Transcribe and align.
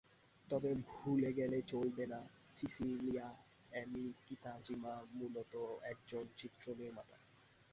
তবে 0.47 0.71
ভুলে 0.87 1.29
গেলে 1.33 1.59
চলবে 1.63 2.05
না, 2.07 2.19
সিসিলিয়া 2.55 3.27
অ্যামি 3.71 4.05
কিতাজিমা 4.25 4.93
মূলত 5.13 5.53
একজন 5.91 6.23
চিত্রনির্মাতা। 6.37 7.17